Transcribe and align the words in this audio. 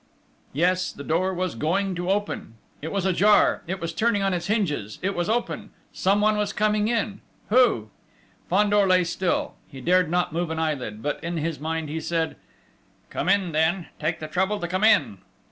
Yes, 0.51 0.91
the 0.91 1.03
door 1.03 1.31
was 1.31 1.53
going 1.53 1.93
to 1.93 2.09
open!... 2.09 2.55
It 2.81 2.91
was 2.91 3.05
ajar... 3.05 3.61
it 3.67 3.79
was 3.79 3.93
turning 3.93 4.23
on 4.23 4.33
its 4.33 4.47
hinges 4.47 4.97
it 5.03 5.13
was 5.13 5.29
open.... 5.29 5.69
Someone 5.93 6.37
was 6.37 6.53
coming 6.53 6.87
in.... 6.87 7.21
Who?... 7.49 7.91
Fandor 8.49 8.87
lay 8.87 9.03
still 9.03 9.53
he 9.67 9.79
dared 9.79 10.09
not 10.09 10.33
move 10.33 10.49
an 10.49 10.57
eyelid; 10.57 11.03
but 11.03 11.23
in 11.23 11.37
his 11.37 11.59
mind 11.59 11.87
he 11.87 11.99
said: 11.99 12.35
"Come 13.11 13.29
in, 13.29 13.51
then! 13.51 13.89
Take 13.99 14.17
the 14.19 14.27
trouble 14.27 14.59
to 14.61 14.67
come 14.67 14.83
in!" 14.83 15.19